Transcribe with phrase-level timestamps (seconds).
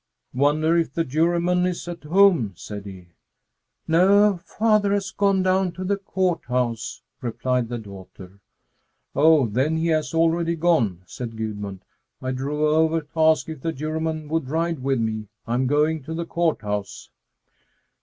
[0.33, 3.09] "Wonder if the Juryman is at home?" said he.
[3.87, 8.39] "No, father has gone down to the Court House," replied the daughter.
[9.15, 11.81] "Oh, then he has already gone," said Gudmund.
[12.19, 15.27] "I drove over to ask if the Juryman would ride with me.
[15.45, 17.11] I'm going to the Court House."